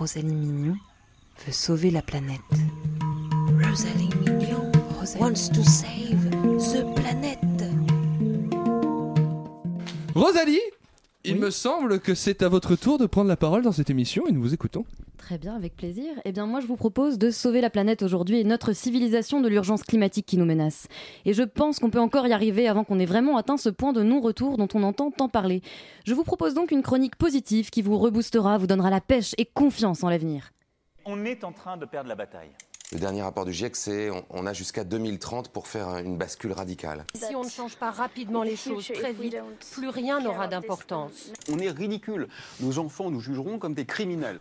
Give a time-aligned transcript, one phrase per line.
[0.00, 0.76] Rosalie Mignon
[1.44, 2.40] veut sauver la planète.
[3.62, 4.72] Rosalie Mignon
[5.18, 7.38] wants to save the planet.
[10.14, 10.58] Rosalie,
[11.24, 14.26] il me semble que c'est à votre tour de prendre la parole dans cette émission
[14.26, 14.86] et nous vous écoutons.
[15.20, 16.14] Très bien, avec plaisir.
[16.24, 19.48] Eh bien, moi, je vous propose de sauver la planète aujourd'hui et notre civilisation de
[19.48, 20.88] l'urgence climatique qui nous menace.
[21.26, 23.92] Et je pense qu'on peut encore y arriver avant qu'on ait vraiment atteint ce point
[23.92, 25.60] de non-retour dont on entend tant parler.
[26.06, 29.44] Je vous propose donc une chronique positive qui vous reboostera, vous donnera la pêche et
[29.44, 30.52] confiance en l'avenir.
[31.04, 32.50] On est en train de perdre la bataille.
[32.92, 36.52] Le dernier rapport du GIEC, c'est on, on a jusqu'à 2030 pour faire une bascule
[36.52, 37.04] radicale.
[37.14, 39.36] Si on ne change pas rapidement les choses très vite,
[39.72, 41.30] plus rien n'aura d'importance.
[41.52, 42.26] On est ridicule.
[42.60, 44.40] Nos enfants nous jugeront comme des criminels.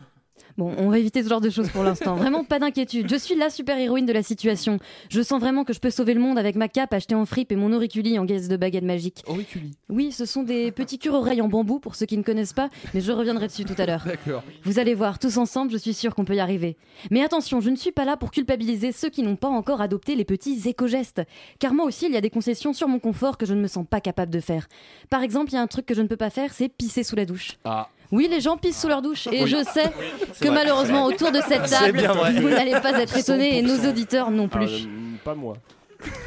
[0.58, 2.16] Bon, on va éviter ce genre de choses pour l'instant.
[2.16, 3.10] Vraiment, pas d'inquiétude.
[3.10, 4.80] Je suis la super-héroïne de la situation.
[5.10, 7.52] Je sens vraiment que je peux sauver le monde avec ma cape achetée en fripe
[7.52, 9.24] et mon auriculi en guise de baguette magique.
[9.28, 12.70] Auriculi Oui, ce sont des petits cure-oreilles en bambou pour ceux qui ne connaissent pas,
[12.94, 14.04] mais je reviendrai dessus tout à l'heure.
[14.06, 14.44] D'accord.
[14.64, 16.78] Vous allez voir, tous ensemble, je suis sûre qu'on peut y arriver.
[17.12, 20.16] Mais attention, je ne suis pas là pour culpabiliser ceux qui n'ont pas encore adopté
[20.16, 21.22] les petits éco-gestes.
[21.60, 23.68] Car moi aussi, il y a des concessions sur mon confort que je ne me
[23.68, 24.68] sens pas capable de faire.
[25.10, 27.04] Par exemple, il y a un truc que je ne peux pas faire, c'est pisser
[27.04, 27.58] sous la douche.
[27.64, 27.90] Ah.
[28.12, 29.28] Oui, les gens pissent sous leur douche.
[29.28, 29.48] Et Oui.
[29.50, 29.92] je sais
[30.42, 30.56] que vrai.
[30.56, 32.02] malheureusement, autour de cette table,
[32.42, 34.66] vous n'allez pas être étonnés et nos auditeurs non plus.
[34.86, 35.58] Euh, pas moi.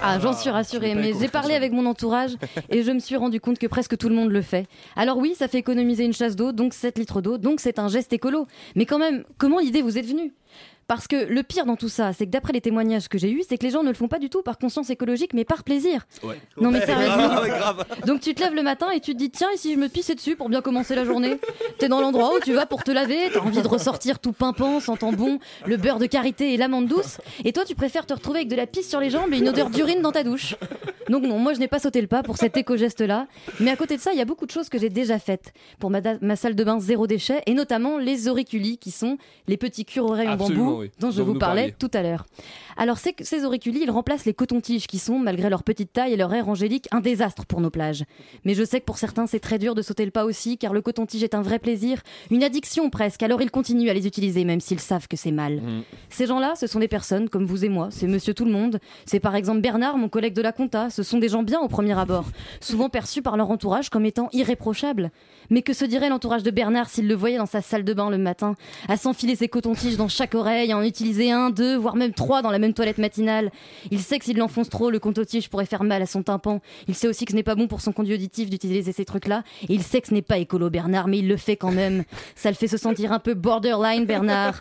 [0.02, 2.32] Ah, j'en suis rassurée, mais j'ai parlé avec mon entourage
[2.68, 4.66] et je me suis rendu compte que presque tout le monde le fait.
[4.96, 7.88] Alors oui, ça fait économiser une chasse d'eau, donc 7 litres d'eau, donc c'est un
[7.88, 8.46] geste écolo.
[8.76, 10.34] Mais quand même, comment l'idée vous est venue?
[10.94, 13.44] Parce que le pire dans tout ça, c'est que d'après les témoignages que j'ai eus,
[13.48, 15.64] c'est que les gens ne le font pas du tout par conscience écologique, mais par
[15.64, 16.06] plaisir.
[16.22, 16.38] Ouais.
[16.60, 17.28] Non mais Ouais, sérieusement.
[17.28, 17.84] grave, ouais, grave.
[18.06, 19.88] Donc tu te lèves le matin et tu te dis tiens et si je me
[19.88, 21.38] pissais dessus pour bien commencer la journée?
[21.78, 24.80] T'es dans l'endroit où tu vas pour te laver, t'as envie de ressortir tout pimpant,
[24.80, 28.40] sentant bon, le beurre de karité et l'amande douce, et toi tu préfères te retrouver
[28.40, 30.56] avec de la pisse sur les jambes et une odeur d'urine dans ta douche.
[31.08, 33.28] Donc non, moi je n'ai pas sauté le pas pour cet éco-geste là,
[33.60, 35.54] mais à côté de ça il y a beaucoup de choses que j'ai déjà faites
[35.78, 39.16] pour ma, ma salle de bain zéro déchet et notamment les auriculis qui sont
[39.48, 40.90] les petits cure-oreilles en bambou oui.
[41.00, 42.26] dont je Dont vous vous parlais tout à l'heure.
[42.76, 46.16] Alors que ces auriculis, ils remplacent les cotons-tiges qui sont, malgré leur petite taille et
[46.16, 48.04] leur air angélique, un désastre pour nos plages.
[48.44, 50.72] Mais je sais que pour certains, c'est très dur de sauter le pas aussi, car
[50.72, 54.44] le coton-tige est un vrai plaisir, une addiction presque, alors ils continuent à les utiliser,
[54.44, 55.60] même s'ils savent que c'est mal.
[56.08, 58.78] Ces gens-là, ce sont des personnes comme vous et moi, c'est monsieur tout le monde.
[59.06, 61.68] C'est par exemple Bernard, mon collègue de la compta, ce sont des gens bien au
[61.68, 62.26] premier abord,
[62.60, 65.10] souvent perçus par leur entourage comme étant irréprochables.
[65.50, 68.10] Mais que se dirait l'entourage de Bernard s'il le voyait dans sa salle de bain
[68.10, 68.54] le matin,
[68.88, 72.42] à s'enfiler ses cotons-tiges dans chaque oreille, à en utiliser un, deux, voire même trois
[72.42, 73.50] dans la même toilette matinale
[73.90, 76.60] Il sait que s'il l'enfonce trop, le coton-tige pourrait faire mal à son tympan.
[76.88, 79.42] Il sait aussi que ce n'est pas bon pour son conduit auditif d'utiliser ces trucs-là.
[79.68, 82.04] Et il sait que ce n'est pas écolo, Bernard, mais il le fait quand même.
[82.34, 84.54] Ça le fait se sentir un peu borderline, Bernard.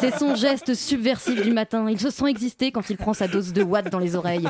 [0.00, 1.86] C'est son geste subversif du matin.
[1.90, 4.48] Il se sent exister quand il prend sa dose de watts dans les oreilles.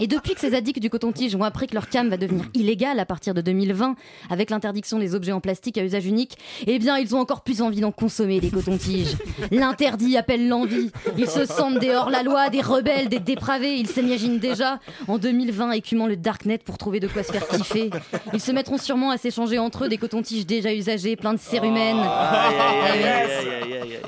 [0.00, 2.98] Et depuis que ces addicts du coton-tige ont appris que leur cam va devenir illégale
[2.98, 3.94] à partir de 2020,
[4.30, 7.62] avec l'interdiction des objets en plastique à usage unique, eh bien, ils ont encore plus
[7.62, 9.16] envie d'en consommer des cotons-tiges.
[9.50, 10.90] L'interdit appelle l'envie.
[11.16, 13.76] Ils se sentent des hors-la-loi, des rebelles, des dépravés.
[13.76, 17.90] Ils s'imaginent déjà en 2020 écumant le darknet pour trouver de quoi se faire kiffer.
[18.32, 21.96] Ils se mettront sûrement à s'échanger entre eux des cotons-tiges déjà usagés, pleins de cérumen.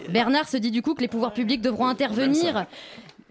[0.08, 2.66] Bernard se dit du coup que les pouvoirs publics devront intervenir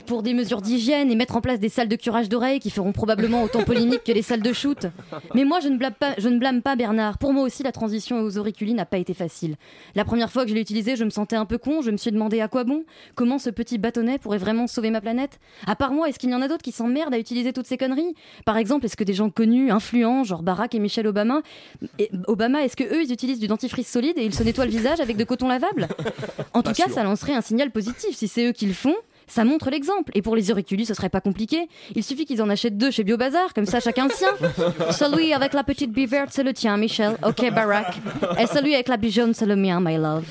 [0.05, 2.91] pour des mesures d'hygiène et mettre en place des salles de curage d'oreilles qui feront
[2.91, 4.87] probablement autant polémique que les salles de shoot.
[5.33, 7.17] Mais moi, je ne blâme pas, je ne blâme pas Bernard.
[7.17, 9.55] Pour moi aussi, la transition aux auriculis n'a pas été facile.
[9.95, 11.81] La première fois que je l'ai utilisé, je me sentais un peu con.
[11.81, 12.83] Je me suis demandé à quoi bon
[13.15, 16.35] Comment ce petit bâtonnet pourrait vraiment sauver ma planète À part moi, est-ce qu'il y
[16.35, 18.15] en a d'autres qui s'emmerdent à utiliser toutes ces conneries?
[18.45, 21.41] Par exemple, est-ce que des gens connus, influents, genre Barack et Michelle Obama,
[21.99, 24.71] et- Obama, est-ce que eux, ils utilisent du dentifrice solide et ils se nettoient le
[24.71, 25.87] visage avec de coton lavable
[26.53, 26.93] En tout Pas cas, sûr.
[26.93, 28.15] ça lancerait un signal positif.
[28.15, 28.95] Si c'est eux qui le font,
[29.27, 30.11] ça montre l'exemple.
[30.15, 31.67] Et pour les auriculis, ce serait pas compliqué.
[31.95, 34.29] Il suffit qu'ils en achètent deux chez Biobazar, comme ça chacun le sien.
[34.91, 37.17] celui avec la petite bille verte, c'est le tien, Michel.
[37.25, 37.95] Ok, Barack.
[38.39, 40.25] Et celui avec la bille jaune, c'est le mien, my love.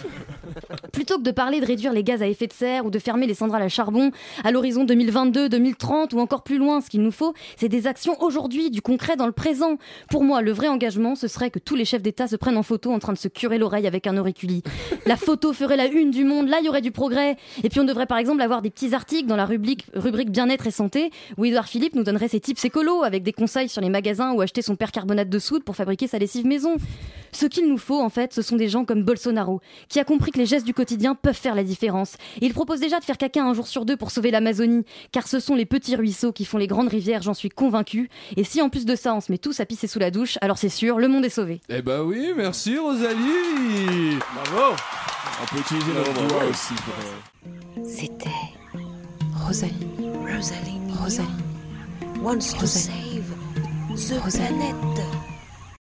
[0.93, 3.27] Plutôt que de parler de réduire les gaz à effet de serre ou de fermer
[3.27, 4.11] les centrales à charbon
[4.43, 8.21] à l'horizon 2022, 2030 ou encore plus loin, ce qu'il nous faut, c'est des actions
[8.23, 9.79] aujourd'hui, du concret dans le présent.
[10.11, 12.63] Pour moi, le vrai engagement, ce serait que tous les chefs d'État se prennent en
[12.63, 14.63] photo en train de se curer l'oreille avec un auriculi.
[15.07, 17.37] La photo ferait la une du monde, là il y aurait du progrès.
[17.63, 20.67] Et puis on devrait par exemple avoir des petits articles dans la rubrique, rubrique bien-être
[20.67, 23.91] et santé où Edouard Philippe nous donnerait ses tips écolos avec des conseils sur les
[23.91, 26.77] magasins où acheter son percarbonate de soude pour fabriquer sa lessive maison.
[27.35, 30.31] Ce qu'il nous faut en fait, ce sont des gens comme Bolsonaro qui a compris
[30.31, 32.15] que les gestes du quotidien peuvent faire la différence.
[32.41, 35.27] Et il propose déjà de faire caca un jour sur deux pour sauver l'Amazonie, car
[35.27, 38.09] ce sont les petits ruisseaux qui font les grandes rivières, j'en suis convaincu.
[38.37, 40.39] Et si en plus de ça on se met tous à pisser sous la douche,
[40.41, 41.61] alors c'est sûr, le monde est sauvé.
[41.69, 44.77] Eh bah oui, merci Rosalie Bravo
[45.43, 46.95] On peut utiliser notre doigt aussi pour...
[46.95, 48.31] euh, C'était
[49.45, 49.73] Rosalie.
[50.33, 51.29] Rosalie Rosalie.
[52.23, 53.25] wants to save
[53.89, 54.49] the Rosalie.
[54.49, 54.75] planet.